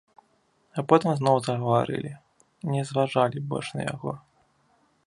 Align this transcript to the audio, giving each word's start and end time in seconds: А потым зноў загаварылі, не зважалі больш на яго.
А 0.81 0.83
потым 0.93 1.11
зноў 1.19 1.37
загаварылі, 1.47 2.11
не 2.73 2.81
зважалі 2.93 3.47
больш 3.53 3.67
на 3.79 3.89
яго. 3.93 4.11